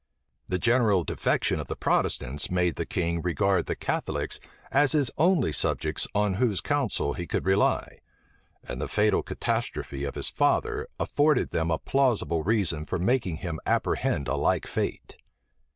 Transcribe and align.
The 0.47 0.57
general 0.57 1.03
defection 1.03 1.59
of 1.59 1.67
the 1.67 1.75
Protestants 1.75 2.49
made 2.49 2.73
the 2.73 2.87
king 2.87 3.21
regard 3.21 3.67
the 3.67 3.75
Catholics 3.75 4.39
as 4.71 4.93
his 4.93 5.11
only 5.15 5.51
subjects 5.53 6.07
on 6.15 6.33
whose 6.41 6.59
counsel 6.59 7.13
he 7.13 7.27
could 7.27 7.45
rely; 7.45 7.99
and 8.67 8.81
the 8.81 8.87
fatal 8.87 9.21
catastrophe 9.21 10.03
of 10.03 10.15
his 10.15 10.29
father 10.29 10.87
afforded 10.99 11.51
them 11.51 11.69
a 11.69 11.77
plausible 11.77 12.41
reason 12.41 12.83
for 12.83 12.97
making 12.97 13.37
him 13.45 13.59
apprehend 13.67 14.27
a 14.27 14.35
like 14.37 14.65
fate. 14.65 15.17